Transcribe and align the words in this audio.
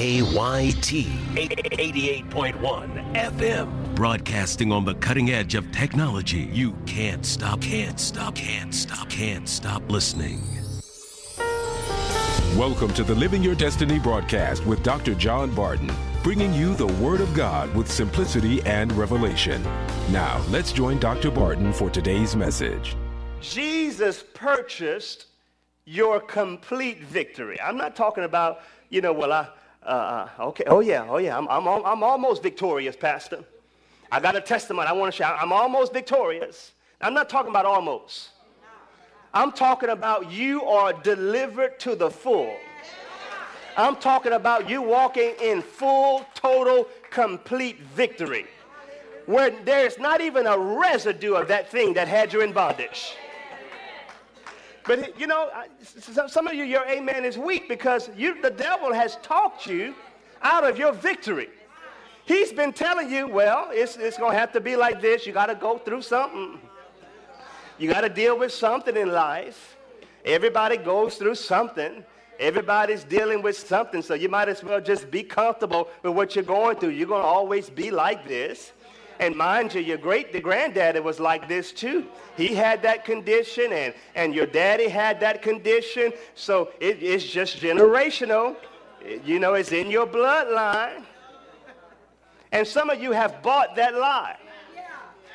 KAYT 0.00 1.04
88.1 1.34 3.14
FM. 3.14 3.94
Broadcasting 3.94 4.72
on 4.72 4.86
the 4.86 4.94
cutting 4.94 5.30
edge 5.30 5.54
of 5.54 5.70
technology. 5.72 6.48
You 6.54 6.72
can't 6.86 7.26
stop, 7.26 7.60
can't 7.60 8.00
stop, 8.00 8.34
can't 8.34 8.74
stop, 8.74 9.10
can't 9.10 9.46
stop 9.46 9.82
listening. 9.90 10.40
Welcome 12.56 12.94
to 12.94 13.04
the 13.04 13.14
Living 13.14 13.42
Your 13.42 13.54
Destiny 13.54 13.98
broadcast 13.98 14.64
with 14.64 14.82
Dr. 14.82 15.14
John 15.14 15.54
Barton, 15.54 15.92
bringing 16.22 16.54
you 16.54 16.74
the 16.74 16.86
Word 16.86 17.20
of 17.20 17.34
God 17.34 17.74
with 17.74 17.92
simplicity 17.92 18.62
and 18.62 18.90
revelation. 18.92 19.62
Now, 20.10 20.42
let's 20.48 20.72
join 20.72 20.98
Dr. 20.98 21.30
Barton 21.30 21.74
for 21.74 21.90
today's 21.90 22.34
message. 22.34 22.96
Jesus 23.42 24.24
purchased 24.32 25.26
your 25.84 26.20
complete 26.20 27.02
victory. 27.02 27.60
I'm 27.60 27.76
not 27.76 27.94
talking 27.94 28.24
about, 28.24 28.62
you 28.88 29.02
know, 29.02 29.12
well, 29.12 29.34
I, 29.34 29.48
uh, 29.82 30.28
uh, 30.38 30.42
okay, 30.48 30.64
oh 30.66 30.80
yeah, 30.80 31.06
oh 31.08 31.18
yeah, 31.18 31.36
I'm, 31.36 31.48
I'm, 31.48 31.66
I'm 31.66 32.02
almost 32.02 32.42
victorious, 32.42 32.96
Pastor. 32.96 33.44
I 34.12 34.20
got 34.20 34.36
a 34.36 34.40
testimony 34.40 34.88
I 34.88 34.92
want 34.92 35.12
to 35.12 35.16
share. 35.16 35.28
I'm 35.28 35.52
almost 35.52 35.92
victorious. 35.92 36.72
I'm 37.00 37.14
not 37.14 37.28
talking 37.28 37.50
about 37.50 37.64
almost. 37.64 38.30
I'm 39.32 39.52
talking 39.52 39.90
about 39.90 40.30
you 40.30 40.64
are 40.64 40.92
delivered 40.92 41.78
to 41.80 41.94
the 41.94 42.10
full. 42.10 42.54
I'm 43.76 43.96
talking 43.96 44.32
about 44.32 44.68
you 44.68 44.82
walking 44.82 45.34
in 45.40 45.62
full, 45.62 46.26
total, 46.34 46.88
complete 47.10 47.80
victory. 47.80 48.46
Where 49.26 49.50
there's 49.64 49.98
not 49.98 50.20
even 50.20 50.46
a 50.46 50.58
residue 50.58 51.34
of 51.34 51.48
that 51.48 51.70
thing 51.70 51.94
that 51.94 52.08
had 52.08 52.32
you 52.32 52.40
in 52.42 52.52
bondage. 52.52 53.14
But 54.84 55.18
you 55.20 55.26
know, 55.26 55.50
some 56.26 56.46
of 56.46 56.54
you, 56.54 56.64
your 56.64 56.86
amen 56.86 57.24
is 57.24 57.36
weak 57.36 57.68
because 57.68 58.10
you, 58.16 58.40
the 58.40 58.50
devil 58.50 58.92
has 58.92 59.16
talked 59.22 59.66
you 59.66 59.94
out 60.42 60.64
of 60.64 60.78
your 60.78 60.92
victory. 60.92 61.48
He's 62.24 62.52
been 62.52 62.72
telling 62.72 63.10
you, 63.10 63.26
well, 63.26 63.68
it's, 63.72 63.96
it's 63.96 64.16
going 64.16 64.32
to 64.32 64.38
have 64.38 64.52
to 64.52 64.60
be 64.60 64.76
like 64.76 65.00
this. 65.00 65.26
You 65.26 65.32
got 65.32 65.46
to 65.46 65.54
go 65.54 65.78
through 65.78 66.02
something. 66.02 66.58
You 67.78 67.90
got 67.90 68.02
to 68.02 68.08
deal 68.08 68.38
with 68.38 68.52
something 68.52 68.96
in 68.96 69.10
life. 69.10 69.76
Everybody 70.24 70.76
goes 70.76 71.16
through 71.16 71.34
something. 71.34 72.04
Everybody's 72.38 73.04
dealing 73.04 73.42
with 73.42 73.56
something. 73.56 74.00
So 74.02 74.14
you 74.14 74.28
might 74.28 74.48
as 74.48 74.62
well 74.62 74.80
just 74.80 75.10
be 75.10 75.22
comfortable 75.22 75.88
with 76.02 76.14
what 76.14 76.34
you're 76.34 76.44
going 76.44 76.76
through. 76.76 76.90
You're 76.90 77.08
going 77.08 77.22
to 77.22 77.28
always 77.28 77.68
be 77.68 77.90
like 77.90 78.26
this. 78.28 78.72
And 79.20 79.36
mind 79.36 79.74
you, 79.74 79.82
your 79.82 79.98
great 79.98 80.32
the 80.32 80.40
granddaddy 80.40 80.98
was 81.00 81.20
like 81.20 81.46
this 81.46 81.72
too. 81.72 82.06
He 82.38 82.54
had 82.54 82.82
that 82.82 83.04
condition, 83.04 83.70
and, 83.70 83.92
and 84.14 84.34
your 84.34 84.46
daddy 84.46 84.88
had 84.88 85.20
that 85.20 85.42
condition. 85.42 86.14
So 86.34 86.70
it, 86.80 87.02
it's 87.02 87.26
just 87.26 87.58
generational. 87.58 88.56
You 89.22 89.38
know, 89.38 89.52
it's 89.54 89.72
in 89.72 89.90
your 89.90 90.06
bloodline. 90.06 91.04
And 92.50 92.66
some 92.66 92.88
of 92.88 93.00
you 93.02 93.12
have 93.12 93.42
bought 93.42 93.76
that 93.76 93.94
lie. 93.94 94.38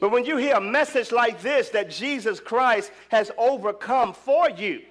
but 0.00 0.12
when 0.12 0.24
you 0.24 0.36
hear 0.36 0.54
a 0.54 0.60
message 0.60 1.10
like 1.10 1.42
this 1.42 1.70
that 1.70 1.90
Jesus 1.90 2.38
Christ 2.38 2.92
has 3.08 3.32
overcome 3.36 4.12
for 4.12 4.48
you, 4.48 4.82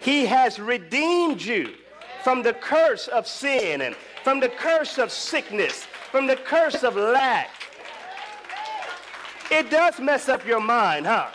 he 0.00 0.26
has 0.26 0.58
redeemed 0.58 1.40
you 1.40 1.74
from 2.24 2.42
the 2.42 2.52
curse 2.52 3.06
of 3.08 3.26
sin 3.26 3.80
and 3.80 3.94
from 4.22 4.40
the 4.40 4.48
curse 4.48 4.98
of 4.98 5.10
sickness, 5.10 5.84
from 6.10 6.26
the 6.26 6.36
curse 6.36 6.82
of 6.82 6.96
lack. 6.96 7.50
It 9.50 9.70
does 9.70 9.98
mess 9.98 10.28
up 10.28 10.46
your 10.46 10.60
mind, 10.60 11.06
huh? 11.06 11.28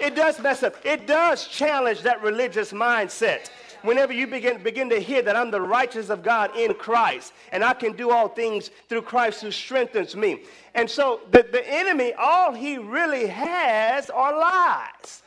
It 0.00 0.14
does 0.14 0.40
mess 0.40 0.62
up. 0.62 0.74
It 0.84 1.06
does 1.06 1.46
challenge 1.46 2.02
that 2.02 2.22
religious 2.22 2.72
mindset. 2.72 3.50
Whenever 3.82 4.12
you 4.12 4.26
begin, 4.26 4.62
begin 4.62 4.90
to 4.90 4.98
hear 5.00 5.22
that 5.22 5.36
I'm 5.36 5.50
the 5.50 5.60
righteous 5.60 6.10
of 6.10 6.22
God 6.22 6.54
in 6.56 6.74
Christ 6.74 7.32
and 7.52 7.64
I 7.64 7.74
can 7.74 7.92
do 7.92 8.10
all 8.10 8.28
things 8.28 8.70
through 8.88 9.02
Christ 9.02 9.40
who 9.42 9.50
strengthens 9.50 10.14
me. 10.14 10.42
And 10.74 10.88
so 10.88 11.20
the, 11.30 11.46
the 11.50 11.66
enemy, 11.66 12.12
all 12.14 12.52
he 12.52 12.78
really 12.78 13.26
has 13.26 14.10
are 14.10 14.38
lies. 14.38 15.22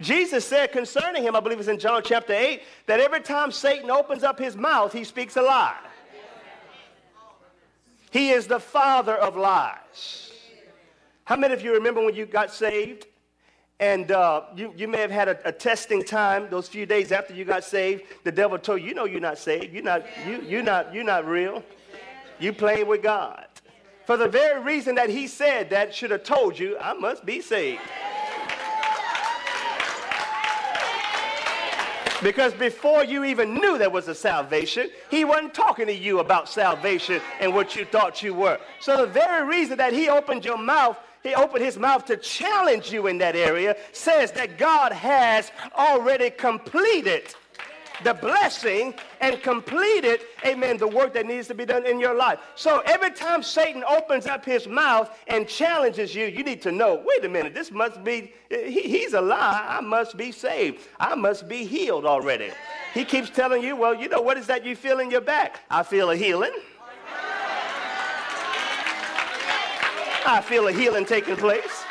Jesus 0.00 0.46
said 0.46 0.72
concerning 0.72 1.22
him, 1.22 1.36
I 1.36 1.40
believe 1.40 1.58
it's 1.58 1.68
in 1.68 1.78
John 1.78 2.02
chapter 2.04 2.32
8, 2.32 2.62
that 2.86 3.00
every 3.00 3.20
time 3.20 3.52
Satan 3.52 3.90
opens 3.90 4.22
up 4.22 4.38
his 4.38 4.56
mouth, 4.56 4.92
he 4.92 5.04
speaks 5.04 5.36
a 5.36 5.42
lie. 5.42 5.76
He 8.10 8.30
is 8.30 8.46
the 8.46 8.58
father 8.58 9.14
of 9.14 9.36
lies. 9.36 10.32
How 11.24 11.36
many 11.36 11.54
of 11.54 11.62
you 11.62 11.74
remember 11.74 12.04
when 12.04 12.14
you 12.14 12.26
got 12.26 12.52
saved? 12.52 13.06
And 13.78 14.10
uh, 14.10 14.42
you, 14.56 14.74
you 14.76 14.88
may 14.88 14.98
have 14.98 15.10
had 15.10 15.28
a, 15.28 15.48
a, 15.48 15.52
testing 15.52 16.02
time 16.02 16.48
those 16.50 16.68
few 16.68 16.84
days 16.84 17.12
after 17.12 17.32
you 17.32 17.46
got 17.46 17.64
saved. 17.64 18.02
The 18.24 18.32
devil 18.32 18.58
told 18.58 18.82
you, 18.82 18.88
you 18.88 18.94
know 18.94 19.06
you're 19.06 19.20
not 19.20 19.38
saved. 19.38 19.72
You're 19.72 19.82
not, 19.82 20.04
you, 20.26 20.42
you're 20.42 20.62
not, 20.62 20.92
you're 20.92 21.04
not 21.04 21.26
real. 21.26 21.62
You 22.38 22.52
playing 22.52 22.88
with 22.88 23.02
God. 23.02 23.46
For 24.04 24.18
the 24.18 24.28
very 24.28 24.60
reason 24.60 24.96
that 24.96 25.08
he 25.08 25.26
said 25.26 25.70
that 25.70 25.94
should 25.94 26.10
have 26.10 26.24
told 26.24 26.58
you, 26.58 26.76
I 26.78 26.92
must 26.92 27.24
be 27.24 27.40
saved. 27.40 27.80
Because 32.22 32.52
before 32.52 33.04
you 33.04 33.24
even 33.24 33.54
knew 33.54 33.78
there 33.78 33.90
was 33.90 34.08
a 34.08 34.14
salvation, 34.14 34.90
he 35.10 35.24
wasn't 35.24 35.54
talking 35.54 35.86
to 35.86 35.94
you 35.94 36.18
about 36.18 36.48
salvation 36.48 37.20
and 37.40 37.54
what 37.54 37.74
you 37.74 37.84
thought 37.84 38.22
you 38.22 38.34
were. 38.34 38.58
So 38.80 38.96
the 38.98 39.06
very 39.06 39.46
reason 39.48 39.78
that 39.78 39.92
he 39.92 40.08
opened 40.08 40.44
your 40.44 40.58
mouth, 40.58 40.98
he 41.22 41.34
opened 41.34 41.64
his 41.64 41.78
mouth 41.78 42.04
to 42.06 42.16
challenge 42.16 42.92
you 42.92 43.06
in 43.06 43.18
that 43.18 43.36
area, 43.36 43.76
says 43.92 44.32
that 44.32 44.58
God 44.58 44.92
has 44.92 45.50
already 45.76 46.30
completed 46.30 47.34
the 48.04 48.14
blessing 48.14 48.94
and 49.20 49.42
completed, 49.42 50.22
amen, 50.44 50.78
the 50.78 50.88
work 50.88 51.12
that 51.14 51.26
needs 51.26 51.46
to 51.48 51.54
be 51.54 51.64
done 51.64 51.86
in 51.86 52.00
your 52.00 52.14
life. 52.14 52.38
So 52.54 52.80
every 52.86 53.10
time 53.10 53.42
Satan 53.42 53.84
opens 53.84 54.26
up 54.26 54.44
his 54.44 54.66
mouth 54.66 55.10
and 55.26 55.46
challenges 55.46 56.14
you, 56.14 56.26
you 56.26 56.42
need 56.42 56.62
to 56.62 56.72
know, 56.72 57.02
wait 57.04 57.24
a 57.24 57.28
minute, 57.28 57.54
this 57.54 57.70
must 57.70 58.02
be, 58.02 58.32
he, 58.48 58.82
he's 58.82 59.12
a 59.12 59.20
lie. 59.20 59.64
I 59.68 59.80
must 59.80 60.16
be 60.16 60.32
saved. 60.32 60.86
I 60.98 61.14
must 61.14 61.48
be 61.48 61.64
healed 61.64 62.06
already. 62.06 62.50
He 62.94 63.04
keeps 63.04 63.30
telling 63.30 63.62
you, 63.62 63.76
well, 63.76 63.94
you 63.94 64.08
know, 64.08 64.20
what 64.20 64.36
is 64.36 64.46
that 64.46 64.64
you 64.64 64.74
feel 64.74 65.00
in 65.00 65.10
your 65.10 65.20
back? 65.20 65.60
I 65.70 65.82
feel 65.82 66.10
a 66.10 66.16
healing. 66.16 66.52
I 70.26 70.40
feel 70.42 70.68
a 70.68 70.72
healing 70.72 71.04
taking 71.04 71.36
place. 71.36 71.84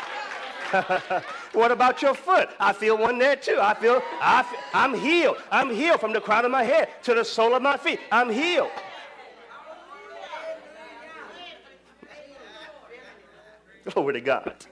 What 1.53 1.71
about 1.71 2.01
your 2.01 2.13
foot? 2.13 2.49
I 2.59 2.73
feel 2.73 2.97
one 2.97 3.17
there 3.17 3.35
too. 3.35 3.57
I 3.59 3.73
feel, 3.73 4.01
I 4.21 4.43
feel, 4.43 4.59
I'm 4.73 4.93
healed. 4.93 5.37
I'm 5.51 5.73
healed 5.73 5.99
from 5.99 6.13
the 6.13 6.21
crown 6.21 6.45
of 6.45 6.51
my 6.51 6.63
head 6.63 6.89
to 7.03 7.13
the 7.13 7.25
sole 7.25 7.55
of 7.55 7.61
my 7.61 7.77
feet. 7.77 7.99
I'm 8.11 8.29
healed. 8.29 8.71
Glory 13.93 14.13
to 14.13 14.21
God. 14.21 14.65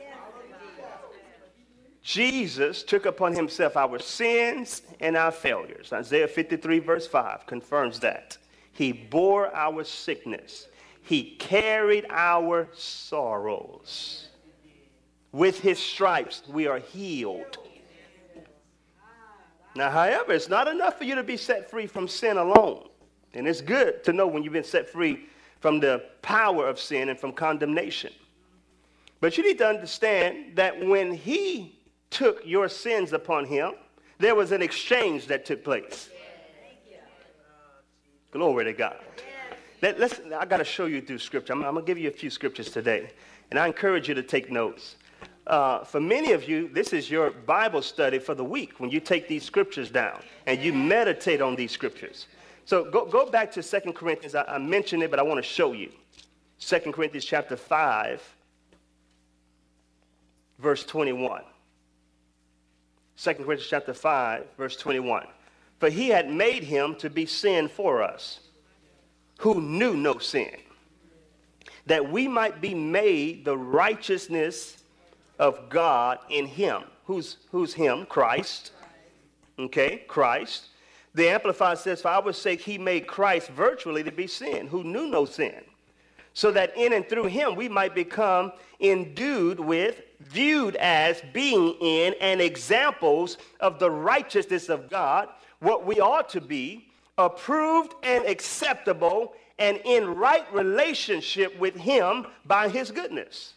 Jesus 2.03 2.83
took 2.83 3.05
upon 3.05 3.35
himself 3.35 3.75
our 3.75 3.99
sins 3.99 4.83
and 5.01 5.17
our 5.17 5.31
failures. 5.31 5.91
Isaiah 5.91 6.29
53, 6.29 6.79
verse 6.79 7.05
5 7.05 7.45
confirms 7.45 7.99
that. 7.99 8.37
He 8.71 8.93
bore 8.93 9.53
our 9.53 9.83
sickness, 9.83 10.67
he 11.01 11.35
carried 11.35 12.05
our 12.09 12.69
sorrows. 12.73 14.27
With 15.31 15.59
his 15.59 15.79
stripes, 15.79 16.43
we 16.47 16.67
are 16.67 16.79
healed. 16.79 17.57
Now, 19.75 19.91
however, 19.91 20.33
it's 20.33 20.49
not 20.49 20.67
enough 20.67 20.97
for 20.97 21.03
you 21.03 21.15
to 21.15 21.23
be 21.23 21.37
set 21.37 21.69
free 21.69 21.85
from 21.85 22.07
sin 22.07 22.37
alone. 22.37 22.87
And 23.33 23.47
it's 23.47 23.61
good 23.61 24.03
to 24.05 24.13
know 24.13 24.25
when 24.25 24.41
you've 24.41 24.53
been 24.53 24.63
set 24.63 24.89
free 24.89 25.27
from 25.59 25.79
the 25.79 26.05
power 26.21 26.67
of 26.67 26.79
sin 26.79 27.09
and 27.09 27.19
from 27.19 27.31
condemnation. 27.31 28.11
But 29.19 29.37
you 29.37 29.43
need 29.43 29.57
to 29.59 29.67
understand 29.67 30.55
that 30.55 30.83
when 30.85 31.13
he 31.13 31.79
took 32.09 32.41
your 32.45 32.69
sins 32.69 33.13
upon 33.13 33.45
him, 33.45 33.73
there 34.19 34.33
was 34.33 34.51
an 34.51 34.61
exchange 34.61 35.27
that 35.27 35.45
took 35.45 35.63
place. 35.63 36.09
Glory 38.31 38.65
to 38.65 38.73
God. 38.73 38.97
Let, 39.81 40.19
I 40.33 40.45
got 40.45 40.57
to 40.57 40.63
show 40.63 40.85
you 40.85 41.01
through 41.01 41.19
scripture. 41.19 41.53
I'm, 41.53 41.63
I'm 41.63 41.73
going 41.73 41.85
to 41.85 41.89
give 41.89 41.99
you 41.99 42.09
a 42.09 42.11
few 42.13 42.31
scriptures 42.31 42.71
today. 42.71 43.11
And 43.51 43.59
I 43.59 43.67
encourage 43.67 44.09
you 44.09 44.15
to 44.15 44.23
take 44.23 44.51
notes 44.51 44.95
uh, 45.47 45.83
for 45.83 45.99
many 45.99 46.33
of 46.33 46.47
you, 46.47 46.69
this 46.73 46.93
is 46.93 47.09
your 47.09 47.31
Bible 47.31 47.81
study 47.81 48.19
for 48.19 48.35
the 48.35 48.43
week 48.43 48.79
when 48.79 48.89
you 48.89 48.99
take 48.99 49.27
these 49.27 49.43
scriptures 49.43 49.89
down 49.89 50.21
and 50.45 50.61
you 50.61 50.73
meditate 50.73 51.41
on 51.41 51.55
these 51.55 51.71
scriptures. 51.71 52.27
So 52.65 52.83
go, 52.91 53.05
go 53.05 53.29
back 53.29 53.51
to 53.53 53.63
Second 53.63 53.93
Corinthians. 53.93 54.35
I, 54.35 54.43
I 54.43 54.57
mentioned 54.57 55.03
it, 55.03 55.09
but 55.09 55.19
I 55.19 55.23
want 55.23 55.37
to 55.37 55.49
show 55.49 55.71
you. 55.71 55.89
Second 56.57 56.91
Corinthians 56.91 57.23
chapter 57.23 57.55
5, 57.55 58.21
verse 60.59 60.83
21. 60.83 61.43
2 63.17 63.33
Corinthians 63.33 63.67
chapter 63.69 63.93
5, 63.93 64.45
verse 64.57 64.75
21. 64.75 65.27
For 65.79 65.89
he 65.89 66.09
had 66.09 66.29
made 66.29 66.63
him 66.63 66.95
to 66.95 67.09
be 67.09 67.25
sin 67.25 67.69
for 67.69 68.03
us, 68.03 68.41
who 69.39 69.61
knew 69.61 69.95
no 69.95 70.17
sin, 70.17 70.55
that 71.85 72.11
we 72.11 72.27
might 72.27 72.59
be 72.59 72.73
made 72.73 73.45
the 73.45 73.57
righteousness 73.57 74.83
of 75.39 75.69
God 75.69 76.19
in 76.29 76.45
him. 76.45 76.83
Who's, 77.05 77.37
who's 77.51 77.73
him? 77.73 78.05
Christ. 78.05 78.71
okay, 79.57 80.03
Christ. 80.07 80.67
The 81.13 81.29
Amplified 81.29 81.79
says, 81.79 82.01
For 82.01 82.09
our 82.09 82.33
sake, 82.33 82.61
he 82.61 82.77
made 82.77 83.07
Christ 83.07 83.49
virtually 83.49 84.03
to 84.03 84.11
be 84.11 84.27
sin, 84.27 84.67
who 84.67 84.83
knew 84.83 85.07
no 85.07 85.25
sin, 85.25 85.63
so 86.33 86.51
that 86.51 86.77
in 86.77 86.93
and 86.93 87.07
through 87.07 87.25
him 87.25 87.55
we 87.55 87.67
might 87.67 87.95
become 87.95 88.51
endued 88.79 89.59
with, 89.59 90.01
viewed 90.19 90.75
as 90.75 91.21
being 91.33 91.75
in, 91.81 92.13
and 92.21 92.41
examples 92.41 93.37
of 93.59 93.79
the 93.79 93.89
righteousness 93.89 94.69
of 94.69 94.89
God, 94.89 95.29
what 95.59 95.85
we 95.85 95.99
ought 95.99 96.29
to 96.29 96.41
be, 96.41 96.89
approved 97.17 97.95
and 98.03 98.25
acceptable, 98.25 99.33
and 99.57 99.81
in 99.85 100.15
right 100.15 100.45
relationship 100.53 101.57
with 101.57 101.75
him 101.75 102.27
by 102.45 102.69
his 102.69 102.91
goodness. 102.91 103.53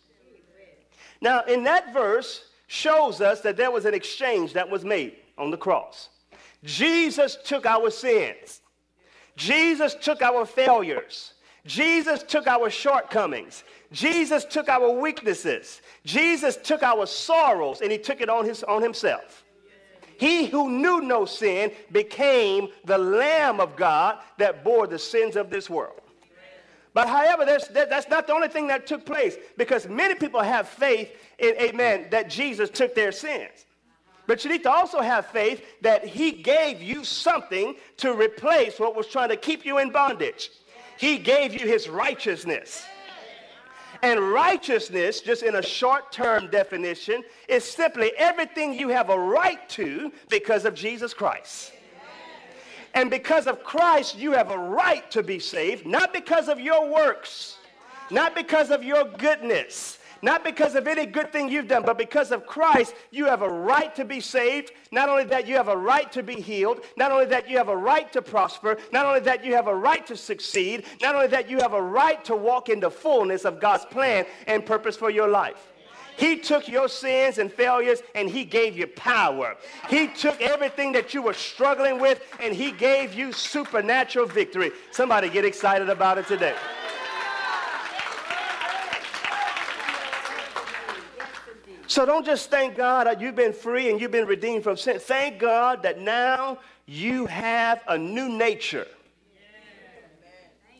Now, 1.20 1.42
in 1.44 1.64
that 1.64 1.92
verse, 1.92 2.44
shows 2.66 3.20
us 3.20 3.40
that 3.40 3.56
there 3.56 3.70
was 3.70 3.84
an 3.84 3.94
exchange 3.94 4.52
that 4.52 4.70
was 4.70 4.84
made 4.84 5.16
on 5.36 5.50
the 5.50 5.56
cross. 5.56 6.08
Jesus 6.64 7.36
took 7.44 7.66
our 7.66 7.90
sins. 7.90 8.60
Jesus 9.36 9.94
took 9.94 10.22
our 10.22 10.44
failures. 10.46 11.34
Jesus 11.66 12.22
took 12.22 12.46
our 12.46 12.70
shortcomings. 12.70 13.64
Jesus 13.92 14.44
took 14.44 14.68
our 14.68 14.90
weaknesses. 14.90 15.82
Jesus 16.04 16.56
took 16.56 16.82
our 16.82 17.06
sorrows 17.06 17.80
and 17.80 17.90
he 17.90 17.98
took 17.98 18.20
it 18.20 18.28
on, 18.28 18.44
his, 18.44 18.62
on 18.64 18.82
himself. 18.82 19.44
He 20.18 20.46
who 20.46 20.70
knew 20.70 21.00
no 21.00 21.24
sin 21.24 21.72
became 21.92 22.68
the 22.84 22.98
Lamb 22.98 23.58
of 23.58 23.74
God 23.74 24.18
that 24.38 24.62
bore 24.62 24.86
the 24.86 24.98
sins 24.98 25.34
of 25.34 25.50
this 25.50 25.70
world. 25.70 26.00
But 26.92 27.08
however, 27.08 27.44
that's 27.44 28.08
not 28.08 28.26
the 28.26 28.32
only 28.32 28.48
thing 28.48 28.66
that 28.66 28.86
took 28.86 29.06
place 29.06 29.36
because 29.56 29.88
many 29.88 30.14
people 30.14 30.40
have 30.40 30.68
faith 30.68 31.10
in, 31.38 31.54
amen, 31.60 32.08
that 32.10 32.28
Jesus 32.28 32.68
took 32.68 32.94
their 32.94 33.12
sins. 33.12 33.66
But 34.26 34.44
you 34.44 34.50
need 34.50 34.62
to 34.64 34.70
also 34.70 35.00
have 35.00 35.26
faith 35.26 35.62
that 35.82 36.04
he 36.04 36.30
gave 36.32 36.82
you 36.82 37.04
something 37.04 37.76
to 37.98 38.12
replace 38.12 38.78
what 38.78 38.96
was 38.96 39.06
trying 39.06 39.28
to 39.30 39.36
keep 39.36 39.64
you 39.64 39.78
in 39.78 39.90
bondage. 39.90 40.50
He 40.98 41.18
gave 41.18 41.58
you 41.58 41.66
his 41.66 41.88
righteousness. 41.88 42.84
And 44.02 44.32
righteousness, 44.32 45.20
just 45.20 45.42
in 45.42 45.56
a 45.56 45.62
short 45.62 46.10
term 46.10 46.48
definition, 46.50 47.22
is 47.48 47.64
simply 47.64 48.12
everything 48.16 48.72
you 48.72 48.88
have 48.88 49.10
a 49.10 49.18
right 49.18 49.68
to 49.70 50.12
because 50.28 50.64
of 50.64 50.74
Jesus 50.74 51.12
Christ. 51.12 51.72
And 53.00 53.10
because 53.10 53.46
of 53.46 53.64
Christ, 53.64 54.18
you 54.18 54.32
have 54.32 54.50
a 54.50 54.58
right 54.58 55.10
to 55.10 55.22
be 55.22 55.38
saved, 55.38 55.86
not 55.86 56.12
because 56.12 56.50
of 56.50 56.60
your 56.60 56.86
works, 56.92 57.56
not 58.10 58.34
because 58.34 58.70
of 58.70 58.84
your 58.84 59.04
goodness, 59.04 59.98
not 60.20 60.44
because 60.44 60.74
of 60.74 60.86
any 60.86 61.06
good 61.06 61.32
thing 61.32 61.48
you've 61.48 61.66
done, 61.66 61.82
but 61.82 61.96
because 61.96 62.30
of 62.30 62.46
Christ, 62.46 62.94
you 63.10 63.24
have 63.24 63.40
a 63.40 63.48
right 63.48 63.96
to 63.96 64.04
be 64.04 64.20
saved. 64.20 64.72
Not 64.92 65.08
only 65.08 65.24
that, 65.24 65.48
you 65.48 65.56
have 65.56 65.68
a 65.68 65.76
right 65.78 66.12
to 66.12 66.22
be 66.22 66.42
healed. 66.42 66.80
Not 66.98 67.10
only 67.10 67.24
that, 67.24 67.48
you 67.48 67.56
have 67.56 67.70
a 67.70 67.76
right 67.76 68.12
to 68.12 68.20
prosper. 68.20 68.76
Not 68.92 69.06
only 69.06 69.20
that, 69.20 69.46
you 69.46 69.54
have 69.54 69.66
a 69.66 69.74
right 69.74 70.06
to 70.06 70.14
succeed. 70.14 70.84
Not 71.00 71.14
only 71.14 71.28
that, 71.28 71.48
you 71.48 71.56
have 71.60 71.72
a 71.72 71.80
right 71.80 72.22
to 72.26 72.36
walk 72.36 72.68
in 72.68 72.80
the 72.80 72.90
fullness 72.90 73.46
of 73.46 73.62
God's 73.62 73.86
plan 73.86 74.26
and 74.46 74.66
purpose 74.66 74.94
for 74.94 75.08
your 75.08 75.28
life. 75.28 75.69
He 76.20 76.36
took 76.36 76.68
your 76.68 76.86
sins 76.86 77.38
and 77.38 77.50
failures 77.50 78.02
and 78.14 78.28
he 78.28 78.44
gave 78.44 78.76
you 78.76 78.86
power. 78.86 79.56
He 79.88 80.06
took 80.06 80.38
everything 80.42 80.92
that 80.92 81.14
you 81.14 81.22
were 81.22 81.32
struggling 81.32 81.98
with 81.98 82.22
and 82.38 82.54
he 82.54 82.72
gave 82.72 83.14
you 83.14 83.32
supernatural 83.32 84.26
victory. 84.26 84.70
Somebody 84.90 85.30
get 85.30 85.46
excited 85.46 85.88
about 85.88 86.18
it 86.18 86.26
today. 86.26 86.54
So 91.86 92.04
don't 92.04 92.26
just 92.26 92.50
thank 92.50 92.76
God 92.76 93.06
that 93.06 93.18
you've 93.18 93.34
been 93.34 93.54
free 93.54 93.90
and 93.90 93.98
you've 93.98 94.10
been 94.10 94.26
redeemed 94.26 94.62
from 94.62 94.76
sin. 94.76 94.98
Thank 94.98 95.38
God 95.38 95.82
that 95.84 96.00
now 96.00 96.58
you 96.84 97.24
have 97.24 97.82
a 97.88 97.96
new 97.96 98.28
nature 98.28 98.86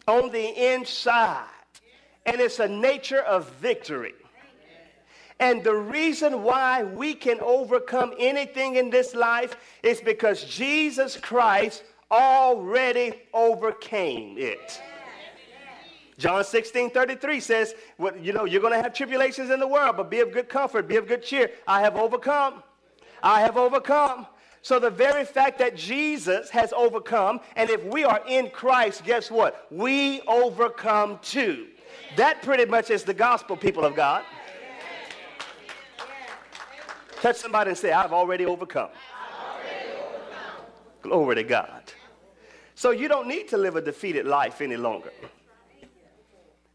on 0.07 0.31
the 0.31 0.75
inside. 0.75 1.47
And 2.27 2.43
it's 2.43 2.59
a 2.59 2.69
nature 2.69 3.23
of 3.23 3.51
victory. 3.55 4.13
And 5.41 5.65
the 5.65 5.75
reason 5.75 6.43
why 6.43 6.85
we 6.85 7.15
can 7.15 7.41
overcome 7.41 8.13
anything 8.19 8.77
in 8.77 8.91
this 8.91 9.15
life 9.15 9.57
is 9.83 10.01
because 10.01 10.45
Jesus 10.45 11.17
Christ 11.17 11.83
already 12.11 13.15
overcame 13.33 14.37
it. 14.37 14.81
John 16.19 16.45
16, 16.45 16.91
33 16.91 17.41
says, 17.41 17.75
well, 17.97 18.15
you 18.19 18.35
know, 18.35 18.45
you're 18.45 18.61
going 18.61 18.75
to 18.75 18.83
have 18.83 18.93
tribulations 18.93 19.49
in 19.49 19.59
the 19.59 19.67
world, 19.67 19.97
but 19.97 20.11
be 20.11 20.21
of 20.21 20.31
good 20.31 20.51
comfort, 20.51 20.87
be 20.87 20.97
of 20.97 21.09
good 21.09 21.23
cheer. 21.23 21.51
I 21.67 21.81
have 21.81 21.97
overcome. 21.97 22.63
I 23.23 23.41
have 23.41 23.57
overcome. 23.57 24.27
So 24.61 24.79
the 24.79 24.91
very 24.91 25.25
fact 25.25 25.59
that 25.61 25.75
Jesus 25.75 26.51
has 26.51 26.75
overcome, 26.75 27.41
and 27.57 27.71
if 27.71 27.83
we 27.85 28.05
are 28.05 28.21
in 28.29 28.51
Christ, 28.51 29.05
guess 29.05 29.31
what? 29.31 29.67
We 29.71 30.21
overcome 30.29 31.19
too. 31.23 31.69
That 32.17 32.43
pretty 32.43 32.67
much 32.67 32.91
is 32.91 33.05
the 33.05 33.15
gospel, 33.15 33.57
people 33.57 33.87
of 33.87 33.97
God. 33.97 34.23
Touch 37.20 37.37
somebody 37.37 37.70
and 37.70 37.78
say, 37.78 37.93
I've 37.93 38.12
already 38.12 38.46
overcome. 38.46 38.88
Already 38.88 39.93
overcome. 39.93 40.64
Glory 41.02 41.34
to 41.37 41.43
God. 41.43 41.93
So 42.74 42.93
you 42.93 43.08
don't 43.08 43.29
need 43.29 43.48
to 43.48 43.58
live 43.58 43.77
a 43.77 43.82
defeated 43.82 44.27
life 44.27 44.62
any 44.62 44.79
longer. 44.79 45.12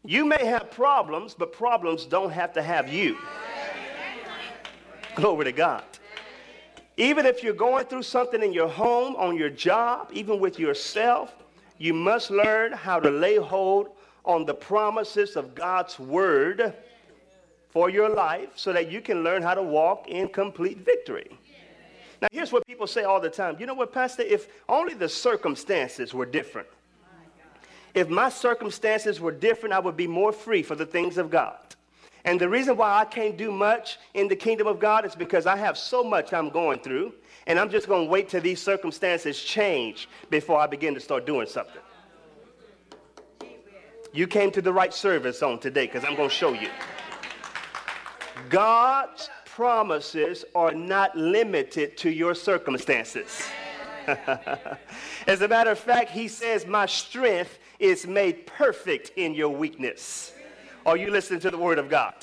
You 0.04 0.24
may 0.24 0.44
have 0.44 0.70
problems, 0.70 1.34
but 1.34 1.52
problems 1.52 2.04
don't 2.04 2.30
have 2.30 2.52
to 2.52 2.62
have 2.62 2.88
you. 2.92 3.16
Glory 5.16 5.46
to 5.46 5.52
God. 5.52 5.82
Even 6.96 7.26
if 7.26 7.42
you're 7.42 7.52
going 7.52 7.86
through 7.86 8.04
something 8.04 8.40
in 8.40 8.52
your 8.52 8.68
home, 8.68 9.16
on 9.16 9.36
your 9.36 9.50
job, 9.50 10.10
even 10.12 10.38
with 10.38 10.60
yourself, 10.60 11.34
you 11.78 11.92
must 11.92 12.30
learn 12.30 12.72
how 12.72 13.00
to 13.00 13.10
lay 13.10 13.36
hold 13.36 13.88
on 14.24 14.44
the 14.44 14.54
promises 14.54 15.34
of 15.34 15.56
God's 15.56 15.98
word 15.98 16.72
for 17.70 17.90
your 17.90 18.08
life 18.08 18.50
so 18.56 18.72
that 18.72 18.90
you 18.90 19.00
can 19.00 19.22
learn 19.22 19.42
how 19.42 19.54
to 19.54 19.62
walk 19.62 20.08
in 20.08 20.28
complete 20.28 20.78
victory. 20.78 21.38
Now, 22.22 22.28
here's 22.32 22.52
what 22.52 22.66
people 22.66 22.86
say 22.86 23.04
all 23.04 23.20
the 23.20 23.28
time. 23.28 23.56
You 23.58 23.66
know 23.66 23.74
what, 23.74 23.92
Pastor? 23.92 24.22
If 24.22 24.48
only 24.68 24.94
the 24.94 25.08
circumstances 25.08 26.14
were 26.14 26.26
different. 26.26 26.68
If 27.94 28.08
my 28.08 28.28
circumstances 28.28 29.20
were 29.20 29.32
different, 29.32 29.74
I 29.74 29.78
would 29.78 29.96
be 29.96 30.06
more 30.06 30.32
free 30.32 30.62
for 30.62 30.74
the 30.74 30.86
things 30.86 31.18
of 31.18 31.30
God. 31.30 31.56
And 32.26 32.40
the 32.40 32.48
reason 32.48 32.76
why 32.76 32.98
I 32.98 33.04
can't 33.04 33.36
do 33.36 33.52
much 33.52 33.98
in 34.14 34.28
the 34.28 34.36
kingdom 34.36 34.66
of 34.66 34.80
God 34.80 35.06
is 35.06 35.14
because 35.14 35.46
I 35.46 35.56
have 35.56 35.78
so 35.78 36.02
much 36.02 36.32
I'm 36.32 36.50
going 36.50 36.80
through, 36.80 37.14
and 37.46 37.58
I'm 37.58 37.70
just 37.70 37.86
going 37.86 38.06
to 38.06 38.10
wait 38.10 38.28
till 38.28 38.40
these 38.40 38.60
circumstances 38.60 39.40
change 39.40 40.08
before 40.28 40.58
I 40.58 40.66
begin 40.66 40.92
to 40.94 41.00
start 41.00 41.24
doing 41.24 41.46
something. 41.46 41.80
You 44.12 44.26
came 44.26 44.50
to 44.52 44.62
the 44.62 44.72
right 44.72 44.92
service 44.92 45.42
on 45.42 45.60
today 45.60 45.86
because 45.86 46.04
I'm 46.04 46.16
going 46.16 46.28
to 46.28 46.34
show 46.34 46.52
you. 46.52 46.68
God's 48.48 49.30
promises 49.44 50.44
are 50.54 50.72
not 50.72 51.16
limited 51.16 51.96
to 51.98 52.10
your 52.10 52.34
circumstances. 52.34 53.48
As 55.26 55.40
a 55.40 55.48
matter 55.48 55.70
of 55.70 55.78
fact, 55.78 56.10
he 56.10 56.28
says, 56.28 56.66
My 56.66 56.86
strength 56.86 57.58
is 57.78 58.06
made 58.06 58.46
perfect 58.46 59.12
in 59.16 59.34
your 59.34 59.48
weakness. 59.48 60.32
Are 60.84 60.96
you 60.96 61.10
listening 61.10 61.40
to 61.40 61.50
the 61.50 61.58
word 61.58 61.78
of 61.78 61.88
God? 61.88 62.14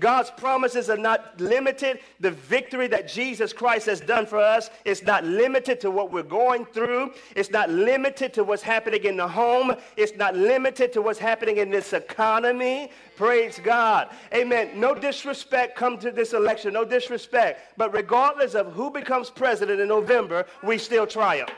God's 0.00 0.30
promises 0.30 0.88
are 0.90 0.96
not 0.96 1.40
limited. 1.40 2.00
The 2.20 2.30
victory 2.30 2.86
that 2.88 3.08
Jesus 3.08 3.52
Christ 3.52 3.86
has 3.86 4.00
done 4.00 4.26
for 4.26 4.38
us 4.38 4.70
is 4.84 5.02
not 5.02 5.24
limited 5.24 5.80
to 5.80 5.90
what 5.90 6.12
we're 6.12 6.22
going 6.22 6.64
through. 6.66 7.12
It's 7.36 7.50
not 7.50 7.70
limited 7.70 8.32
to 8.34 8.44
what's 8.44 8.62
happening 8.62 9.04
in 9.04 9.16
the 9.16 9.28
home. 9.28 9.74
It's 9.96 10.16
not 10.16 10.34
limited 10.34 10.92
to 10.94 11.02
what's 11.02 11.18
happening 11.18 11.58
in 11.58 11.70
this 11.70 11.92
economy. 11.92 12.90
Praise 13.16 13.60
God. 13.62 14.10
Amen. 14.34 14.80
No 14.80 14.94
disrespect 14.94 15.76
come 15.76 15.98
to 15.98 16.10
this 16.10 16.32
election. 16.32 16.72
No 16.72 16.84
disrespect. 16.84 17.76
But 17.76 17.92
regardless 17.92 18.54
of 18.54 18.72
who 18.72 18.90
becomes 18.90 19.30
president 19.30 19.80
in 19.80 19.88
November, 19.88 20.46
we 20.62 20.78
still 20.78 21.06
triumph. 21.06 21.50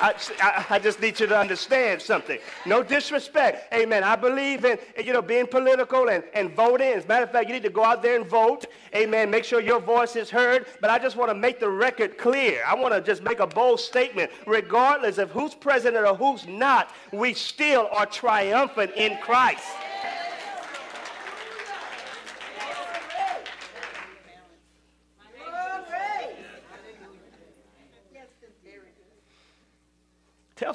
I, 0.00 0.66
I, 0.70 0.78
just 0.78 1.00
need 1.00 1.18
you 1.18 1.26
to 1.26 1.36
understand 1.36 2.00
something. 2.00 2.38
No 2.66 2.82
disrespect. 2.82 3.72
Amen. 3.74 4.04
I 4.04 4.16
believe 4.16 4.64
in, 4.64 4.78
you 5.02 5.12
know, 5.12 5.22
being 5.22 5.46
political 5.46 6.08
and, 6.08 6.22
and 6.34 6.54
voting. 6.54 6.92
As 6.92 7.04
a 7.04 7.08
matter 7.08 7.24
of 7.24 7.32
fact, 7.32 7.48
you 7.48 7.54
need 7.54 7.64
to 7.64 7.70
go 7.70 7.84
out 7.84 8.02
there 8.02 8.16
and 8.16 8.26
vote. 8.26 8.66
Amen. 8.94 9.30
Make 9.30 9.44
sure 9.44 9.60
your 9.60 9.80
voice 9.80 10.14
is 10.16 10.30
heard. 10.30 10.66
But 10.80 10.90
I 10.90 10.98
just 10.98 11.16
want 11.16 11.30
to 11.30 11.34
make 11.34 11.58
the 11.58 11.70
record 11.70 12.16
clear. 12.16 12.62
I 12.66 12.74
want 12.74 12.94
to 12.94 13.00
just 13.00 13.22
make 13.22 13.40
a 13.40 13.46
bold 13.46 13.80
statement. 13.80 14.30
Regardless 14.46 15.18
of 15.18 15.30
who's 15.30 15.54
president 15.54 16.06
or 16.06 16.14
who's 16.14 16.46
not, 16.46 16.92
we 17.12 17.34
still 17.34 17.88
are 17.92 18.06
triumphant 18.06 18.92
in 18.96 19.18
Christ. 19.18 19.66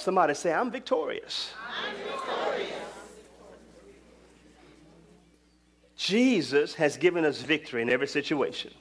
Somebody, 0.03 0.33
say, 0.33 0.53
I'm 0.53 0.69
victorious. 0.69 1.51
I'm 1.67 1.95
victorious. 1.95 2.69
Jesus 5.95 6.73
has 6.75 6.97
given 6.97 7.23
us 7.25 7.41
victory 7.41 7.81
in 7.81 7.89
every 7.89 8.07
situation. 8.07 8.71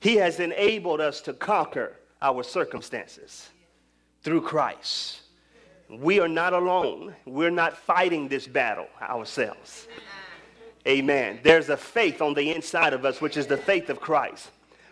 He 0.00 0.16
has 0.16 0.38
enabled 0.38 1.00
us 1.00 1.20
to 1.22 1.32
conquer 1.32 1.96
our 2.22 2.42
circumstances 2.42 3.48
through 4.22 4.42
Christ. 4.42 5.22
We 5.88 6.20
are 6.20 6.28
not 6.28 6.52
alone. 6.52 7.14
We're 7.24 7.50
not 7.50 7.76
fighting 7.76 8.28
this 8.28 8.46
battle 8.46 8.88
ourselves. 9.00 9.88
Amen. 10.86 11.40
There's 11.42 11.68
a 11.68 11.76
faith 11.76 12.22
on 12.22 12.34
the 12.34 12.52
inside 12.52 12.92
of 12.92 13.04
us, 13.04 13.20
which 13.20 13.36
is 13.36 13.46
the 13.46 13.56
faith 13.56 13.90
of 13.90 14.00
Christ. 14.00 14.50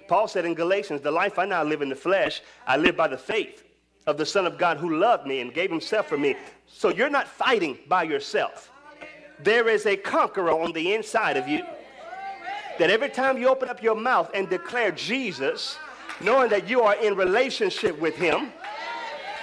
Paul 0.09 0.29
said 0.29 0.45
in 0.45 0.55
Galatians, 0.55 1.01
The 1.01 1.11
life 1.11 1.39
I 1.39 1.45
now 1.45 1.63
live 1.63 1.83
in 1.83 1.89
the 1.89 1.97
flesh, 1.97 2.43
I 2.67 2.77
live 2.77 2.97
by 2.97 3.09
the 3.09 3.19
faith 3.19 3.64
of 4.07 4.19
the 4.19 4.27
Son 4.27 4.47
of 4.47 4.59
God 4.59 4.77
who 4.77 4.99
loved 4.99 5.27
me 5.27 5.41
and 5.41 5.53
gave 5.53 5.71
himself 5.71 6.09
for 6.09 6.19
me. 6.19 6.37
So 6.67 6.91
you're 6.91 7.11
not 7.11 7.29
fighting 7.29 7.79
by 7.89 8.03
yourself. 8.05 8.71
There 9.43 9.69
is 9.69 9.87
a 9.87 9.97
conqueror 9.97 10.51
on 10.51 10.73
the 10.73 10.95
inside 10.95 11.37
of 11.37 11.49
you. 11.49 11.65
That 12.79 12.91
every 12.91 13.09
time 13.09 13.39
you 13.39 13.49
open 13.49 13.69
up 13.69 13.83
your 13.83 13.95
mouth 13.95 14.31
and 14.35 14.49
declare 14.49 14.91
Jesus, 14.91 15.79
knowing 16.21 16.51
that 16.51 16.69
you 16.69 16.83
are 16.83 16.97
in 16.97 17.17
relationship 17.17 17.99
with 18.01 18.17
him, 18.17 18.53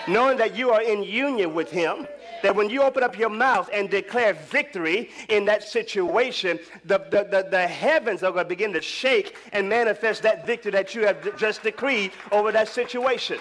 knowing 0.08 0.38
that 0.38 0.56
you 0.56 0.72
are 0.72 0.82
in 0.82 1.04
union 1.04 1.54
with 1.54 1.72
him, 1.72 2.08
that 2.42 2.56
when 2.56 2.70
you 2.70 2.82
open 2.82 3.04
up 3.04 3.18
your 3.18 3.30
mouth 3.30 3.70
and 3.72 3.90
declare 3.90 4.34
victory 4.34 5.10
in 5.30 5.46
that 5.46 5.64
situation, 5.64 6.60
the, 6.86 6.98
the, 6.98 7.24
the, 7.30 7.48
the, 7.50 7.68
heavens 7.68 8.24
are 8.24 8.32
going 8.32 8.46
to 8.46 8.50
begin 8.50 8.74
to 8.74 8.82
shake 8.82 9.36
and 9.54 9.70
manifest 9.70 10.24
that 10.24 10.46
victory 10.46 10.72
that 10.72 10.96
you 10.96 11.06
have 11.06 11.38
just 11.38 11.64
decreed 11.64 12.12
over 12.32 12.52
that 12.52 12.68
situation. 12.68 13.40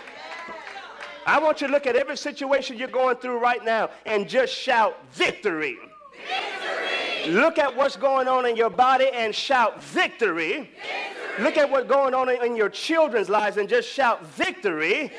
I 1.27 1.39
want 1.39 1.61
you 1.61 1.67
to 1.67 1.73
look 1.73 1.87
at 1.87 1.97
every 1.97 2.17
situation 2.17 2.79
you're 2.79 2.89
going 2.89 3.17
through 3.17 3.39
right 3.39 3.65
now 3.65 3.91
and 4.07 4.29
just 4.29 4.53
shout 4.53 4.97
victory. 5.13 5.79
victory. 6.13 7.33
Look 7.33 7.59
at 7.59 7.77
what's 7.77 7.97
going 7.97 8.29
on 8.29 8.47
in 8.47 8.57
your 8.57 8.71
body 8.71 9.09
and 9.13 9.35
shout 9.35 9.83
victory. 9.83 10.53
victory. 10.53 11.45
Look 11.45 11.57
at 11.57 11.71
what's 11.71 11.89
going 11.89 12.15
on 12.15 12.29
in 12.29 12.57
your 12.57 12.69
children's 12.69 13.29
lives 13.29 13.57
and 13.57 13.69
just 13.69 13.89
shout 13.89 14.25
victory. 14.27 15.09
victory. 15.09 15.13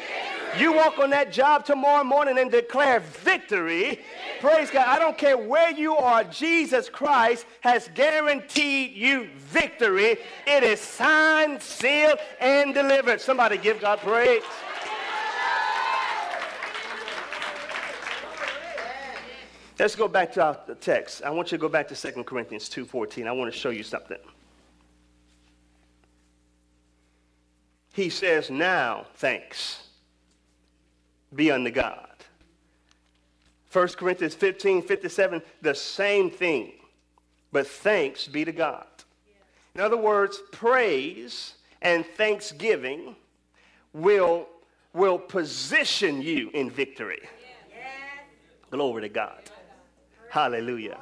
You 0.58 0.74
walk 0.74 1.00
on 1.00 1.12
that 1.12 1.32
job 1.32 1.66
tomorrow 1.66 2.04
morning 2.04 2.38
and 2.38 2.52
declare 2.52 3.00
victory. 3.00 4.02
Praise 4.42 4.70
God. 4.70 4.86
I 4.88 5.00
don't 5.00 5.18
care 5.18 5.38
where 5.38 5.72
you 5.72 5.96
are, 5.96 6.26
Jesus 6.26 6.90
Christ 6.90 7.46
has 7.62 7.90
guaranteed 7.96 8.92
you 8.92 9.30
victory. 9.38 10.18
It 10.46 10.64
is 10.64 10.82
signed, 10.82 11.62
sealed, 11.62 12.18
and 12.42 12.74
delivered. 12.74 13.22
Somebody 13.22 13.58
give 13.58 13.80
God 13.80 14.00
praise. 14.00 14.42
Let's 19.82 19.96
go 19.96 20.08
back 20.08 20.32
to 20.34 20.44
our 20.44 20.60
text. 20.80 21.24
I 21.24 21.32
want 21.32 21.52
you 21.52 21.58
to 21.58 21.62
go 21.64 21.68
back 21.68 21.88
to 21.88 21.96
2 21.96 22.24
Corinthians 22.24 22.70
2.14. 22.70 23.26
I 23.26 23.32
want 23.32 23.52
to 23.52 23.60
show 23.60 23.72
you 23.72 23.82
something. 23.82 24.20
He 27.92 28.10
says, 28.10 28.52
now 28.52 29.08
thanks 29.16 29.88
be 31.34 31.50
unto 31.50 31.72
God. 31.72 32.10
1 33.72 33.88
Corinthians 33.98 34.36
15, 34.36 34.84
57, 34.84 35.42
the 35.64 35.74
same 35.74 36.30
thing. 36.30 36.74
But 37.52 37.66
thanks 37.66 38.28
be 38.28 38.46
to 38.46 38.52
God. 38.52 38.86
In 39.74 39.82
other 39.82 39.98
words, 39.98 40.44
praise 40.52 41.56
and 41.82 42.06
thanksgiving 42.06 43.16
will, 43.94 44.46
will 44.94 45.18
position 45.18 46.22
you 46.22 46.52
in 46.54 46.70
victory. 46.70 47.22
Glory 48.70 49.02
to 49.02 49.10
God. 49.10 49.51
Hallelujah. 50.32 50.98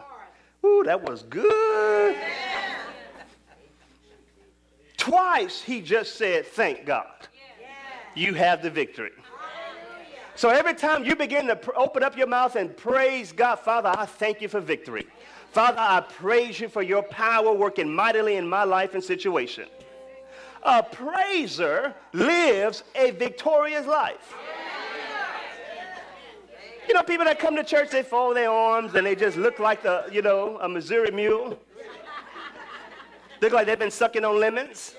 Ooh, 0.65 0.81
that 0.85 1.07
was 1.07 1.21
good. 1.21 2.15
Twice 4.97 5.61
he 5.61 5.81
just 5.81 6.15
said, 6.15 6.47
Thank 6.47 6.87
God. 6.87 7.27
You 8.15 8.33
have 8.33 8.63
the 8.63 8.71
victory. 8.71 9.11
So 10.33 10.49
every 10.49 10.73
time 10.73 11.05
you 11.05 11.15
begin 11.15 11.45
to 11.45 11.55
pr- 11.55 11.75
open 11.75 12.01
up 12.01 12.17
your 12.17 12.25
mouth 12.25 12.55
and 12.55 12.75
praise 12.75 13.31
God, 13.31 13.57
Father, 13.57 13.93
I 13.95 14.07
thank 14.07 14.41
you 14.41 14.47
for 14.47 14.59
victory. 14.59 15.05
Father, 15.51 15.77
I 15.79 16.01
praise 16.01 16.59
you 16.59 16.67
for 16.67 16.81
your 16.81 17.03
power 17.03 17.53
working 17.53 17.93
mightily 17.93 18.37
in 18.37 18.49
my 18.49 18.63
life 18.63 18.95
and 18.95 19.03
situation. 19.03 19.67
A 20.63 20.81
praiser 20.81 21.93
lives 22.13 22.83
a 22.95 23.11
victorious 23.11 23.85
life. 23.85 24.33
You 26.89 26.95
know, 26.95 27.03
people 27.03 27.25
that 27.25 27.37
come 27.37 27.55
to 27.55 27.63
church, 27.63 27.91
they 27.91 28.01
fold 28.01 28.35
their 28.35 28.49
arms 28.49 28.95
and 28.95 29.05
they 29.05 29.13
just 29.13 29.37
look 29.37 29.59
like 29.59 29.83
the, 29.83 30.09
you 30.11 30.23
know, 30.23 30.57
a 30.59 30.67
Missouri 30.67 31.11
mule. 31.11 31.55
Look 33.41 33.53
like 33.53 33.67
they've 33.67 33.77
been 33.77 33.91
sucking 33.91 34.25
on 34.25 34.39
lemons. 34.39 34.95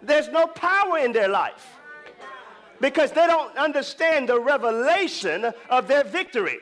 There's 0.00 0.28
no 0.28 0.46
power 0.46 0.98
in 0.98 1.10
their 1.10 1.26
life 1.26 1.76
because 2.80 3.10
they 3.10 3.26
don't 3.26 3.56
understand 3.56 4.28
the 4.28 4.38
revelation 4.38 5.52
of 5.68 5.88
their 5.88 6.04
victory. 6.04 6.58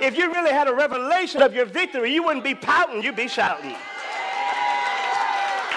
If 0.00 0.16
you 0.16 0.32
really 0.32 0.52
had 0.52 0.68
a 0.68 0.72
revelation 0.72 1.42
of 1.42 1.52
your 1.52 1.66
victory, 1.66 2.14
you 2.14 2.22
wouldn't 2.22 2.44
be 2.44 2.54
pouting, 2.54 3.02
you'd 3.02 3.16
be 3.16 3.26
shouting. 3.26 3.74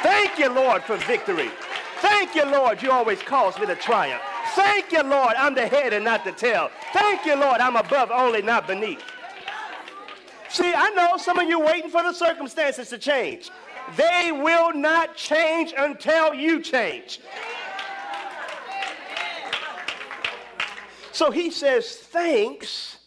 Thank 0.04 0.38
you, 0.38 0.50
Lord, 0.50 0.84
for 0.84 0.98
victory. 0.98 1.50
Thank 1.98 2.36
you, 2.36 2.46
Lord, 2.46 2.84
you 2.84 2.92
always 2.92 3.24
cause 3.24 3.58
me 3.58 3.66
to 3.66 3.76
triumph. 3.76 4.22
Thank 4.56 4.92
you, 4.92 5.04
Lord, 5.04 5.34
I'm 5.38 5.56
the 5.56 5.68
head 5.68 5.94
and 5.94 6.06
not 6.06 6.24
the 6.26 6.32
tail. 6.32 6.70
Thank 6.92 7.26
you, 7.26 7.36
Lord, 7.36 7.60
I'm 7.60 7.76
above 7.76 8.12
only, 8.12 8.42
not 8.42 8.68
beneath. 8.68 9.02
See, 10.50 10.72
I 10.72 10.92
know 10.92 11.18
some 11.18 11.40
of 11.40 11.50
you 11.50 11.60
waiting 11.60 11.90
for 11.90 12.04
the 12.04 12.14
circumstances 12.14 12.90
to 12.90 12.98
change. 12.98 13.50
They 13.98 14.32
will 14.32 14.74
not 14.74 15.16
change 15.16 15.74
until 15.78 16.34
you 16.34 16.62
change. 16.62 17.20
So 21.12 21.32
he 21.32 21.52
says, 21.52 21.96
Thanks 21.96 23.00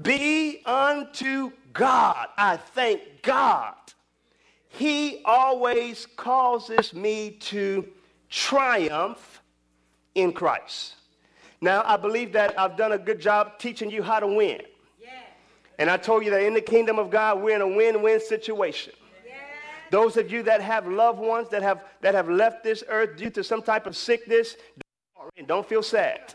be 0.00 0.62
unto 0.64 1.52
God. 1.72 2.28
I 2.36 2.56
thank 2.56 3.00
God. 3.22 3.74
He 4.68 5.22
always 5.24 6.06
causes 6.06 6.92
me 6.94 7.30
to 7.40 7.86
triumph 8.28 9.40
in 10.14 10.32
Christ. 10.32 10.94
Now, 11.60 11.82
I 11.86 11.96
believe 11.96 12.32
that 12.32 12.58
I've 12.58 12.76
done 12.76 12.92
a 12.92 12.98
good 12.98 13.20
job 13.20 13.58
teaching 13.58 13.90
you 13.90 14.02
how 14.02 14.20
to 14.20 14.26
win. 14.26 14.60
Yeah. 15.02 15.08
And 15.78 15.88
I 15.88 15.96
told 15.96 16.24
you 16.24 16.30
that 16.30 16.42
in 16.42 16.54
the 16.54 16.60
kingdom 16.60 16.98
of 16.98 17.10
God, 17.10 17.40
we're 17.40 17.56
in 17.56 17.62
a 17.62 17.68
win 17.68 18.02
win 18.02 18.20
situation. 18.20 18.92
Yeah. 19.26 19.32
Those 19.90 20.16
of 20.16 20.30
you 20.30 20.42
that 20.42 20.60
have 20.60 20.86
loved 20.86 21.18
ones 21.18 21.48
that 21.50 21.62
have, 21.62 21.82
that 22.02 22.14
have 22.14 22.28
left 22.28 22.64
this 22.64 22.84
earth 22.88 23.16
due 23.16 23.30
to 23.30 23.42
some 23.42 23.62
type 23.62 23.86
of 23.86 23.96
sickness, 23.96 24.56
don't 25.46 25.66
feel 25.66 25.82
sad. 25.82 26.34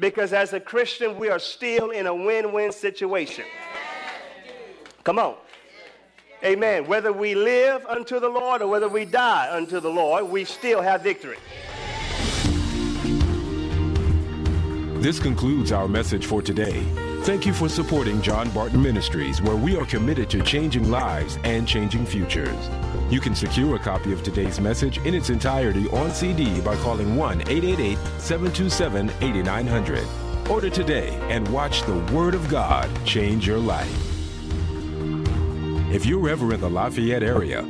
Because 0.00 0.32
as 0.32 0.52
a 0.52 0.60
Christian, 0.60 1.18
we 1.18 1.28
are 1.28 1.38
still 1.38 1.90
in 1.90 2.06
a 2.06 2.14
win 2.14 2.52
win 2.52 2.72
situation. 2.72 3.44
Come 5.04 5.18
on. 5.18 5.36
Amen. 6.44 6.86
Whether 6.86 7.12
we 7.12 7.34
live 7.34 7.84
unto 7.86 8.20
the 8.20 8.28
Lord 8.28 8.62
or 8.62 8.68
whether 8.68 8.88
we 8.88 9.04
die 9.04 9.48
unto 9.50 9.80
the 9.80 9.90
Lord, 9.90 10.24
we 10.26 10.44
still 10.44 10.80
have 10.82 11.02
victory. 11.02 11.38
This 15.00 15.20
concludes 15.20 15.70
our 15.70 15.86
message 15.86 16.26
for 16.26 16.42
today. 16.42 16.82
Thank 17.22 17.46
you 17.46 17.52
for 17.52 17.68
supporting 17.68 18.20
John 18.20 18.50
Barton 18.50 18.82
Ministries, 18.82 19.40
where 19.40 19.54
we 19.54 19.76
are 19.76 19.86
committed 19.86 20.28
to 20.30 20.42
changing 20.42 20.90
lives 20.90 21.38
and 21.44 21.68
changing 21.68 22.04
futures. 22.04 22.68
You 23.08 23.20
can 23.20 23.36
secure 23.36 23.76
a 23.76 23.78
copy 23.78 24.12
of 24.12 24.24
today's 24.24 24.58
message 24.58 24.98
in 25.06 25.14
its 25.14 25.30
entirety 25.30 25.88
on 25.90 26.10
CD 26.10 26.60
by 26.62 26.74
calling 26.78 27.14
1 27.14 27.42
888 27.42 27.96
727 28.18 29.12
8900. 29.20 30.04
Order 30.50 30.68
today 30.68 31.10
and 31.30 31.46
watch 31.46 31.84
the 31.84 31.98
Word 32.12 32.34
of 32.34 32.48
God 32.48 32.90
change 33.06 33.46
your 33.46 33.58
life. 33.58 33.88
If 35.92 36.06
you're 36.06 36.28
ever 36.28 36.52
in 36.54 36.60
the 36.60 36.68
Lafayette 36.68 37.22
area, 37.22 37.62